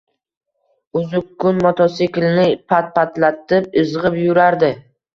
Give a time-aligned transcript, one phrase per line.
[1.01, 4.77] Uzzukun mototsiklni «pat-patlatib» izgʼib yurardi.